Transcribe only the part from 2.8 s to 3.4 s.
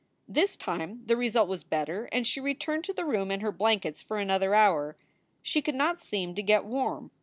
to the room